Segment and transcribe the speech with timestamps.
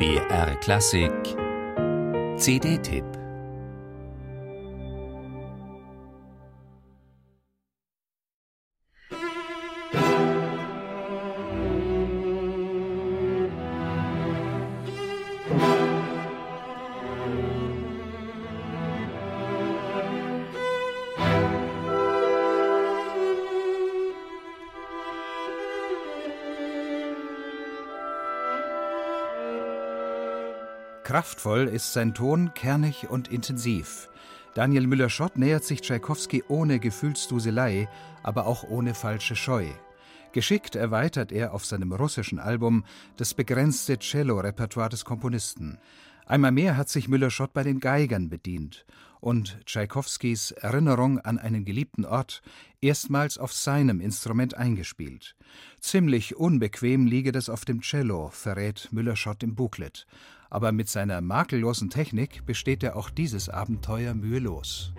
[0.00, 1.36] BR Klassik.
[2.38, 3.19] CD-Tipp
[31.10, 34.08] Kraftvoll ist sein Ton, kernig und intensiv.
[34.54, 37.88] Daniel Müller-Schott nähert sich Tschaikowski ohne Gefühlsduselei,
[38.22, 39.66] aber auch ohne falsche Scheu.
[40.30, 42.84] Geschickt erweitert er auf seinem russischen Album
[43.16, 45.78] das begrenzte Cello-Repertoire des Komponisten.
[46.26, 48.86] Einmal mehr hat sich Müller-Schott bei den Geigern bedient
[49.18, 52.40] und Tschaikowskis Erinnerung an einen geliebten Ort
[52.80, 55.34] erstmals auf seinem Instrument eingespielt.
[55.80, 60.06] Ziemlich unbequem liege das auf dem Cello, verrät Müller-Schott im Booklet.
[60.50, 64.92] Aber mit seiner makellosen Technik besteht er auch dieses Abenteuer mühelos.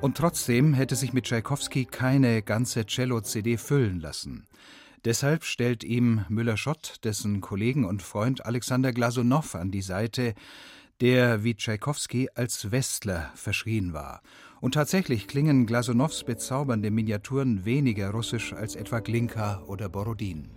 [0.00, 4.46] Und trotzdem hätte sich mit Tschaikowski keine ganze Cello-CD füllen lassen.
[5.06, 10.34] Deshalb stellt ihm Müller-Schott dessen Kollegen und Freund Alexander Glasunow an die Seite,
[11.00, 14.20] der wie Tschaikowski als Westler verschrien war.
[14.60, 20.50] Und tatsächlich klingen Glasunows bezaubernde Miniaturen weniger russisch als etwa Glinka oder Borodin.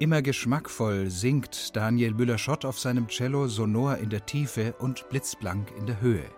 [0.00, 5.86] Immer geschmackvoll singt Daniel Müller-Schott auf seinem Cello sonor in der Tiefe und blitzblank in
[5.86, 6.30] der Höhe.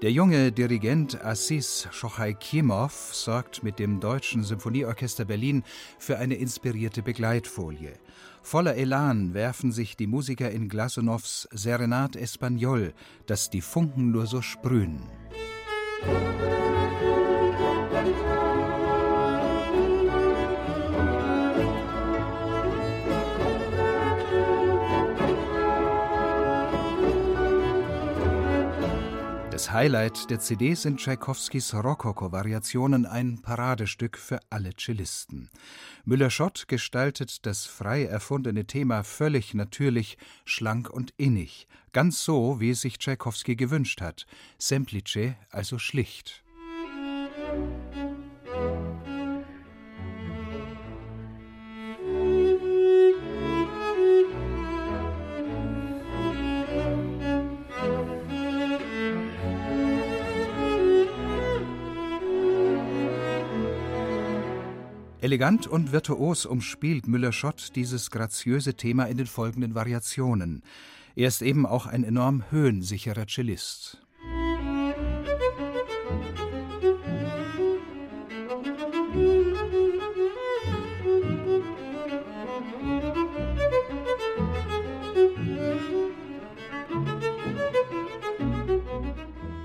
[0.00, 5.64] Der junge Dirigent Assis Schochaikimov sorgt mit dem Deutschen Symphonieorchester Berlin
[5.98, 7.94] für eine inspirierte Begleitfolie.
[8.42, 12.94] Voller Elan werfen sich die Musiker in Glasunows Serenade Espagnol,
[13.26, 15.02] dass die Funken nur so sprühen.
[29.54, 35.48] Das Highlight der CD sind Tschaikowskis Rokoko-Variationen, ein Paradestück für alle Cellisten.
[36.04, 42.80] Müller-Schott gestaltet das frei erfundene Thema völlig natürlich, schlank und innig, ganz so, wie es
[42.80, 44.26] sich Tschaikowski gewünscht hat,
[44.58, 46.42] semplice, also schlicht.
[65.24, 70.62] Elegant und virtuos umspielt Müller-Schott dieses graziöse Thema in den folgenden Variationen.
[71.16, 74.03] Er ist eben auch ein enorm höhensicherer Cellist.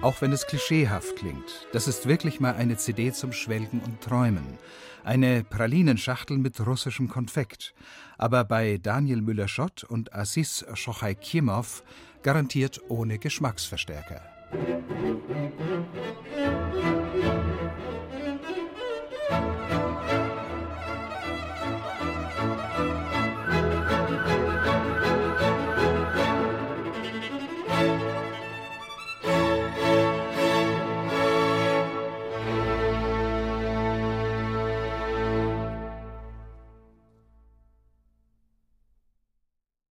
[0.02, 4.58] Auch wenn es klischeehaft klingt, das ist wirklich mal eine CD zum Schwelgen und Träumen.
[5.04, 7.74] Eine Pralinenschachtel mit russischem Konfekt.
[8.18, 11.84] Aber bei Daniel Müller-Schott und Assis Schochaikimov
[12.24, 14.22] garantiert ohne Geschmacksverstärker.
[14.52, 16.29] Musik